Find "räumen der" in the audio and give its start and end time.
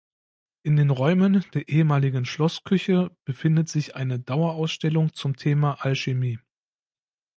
0.89-1.69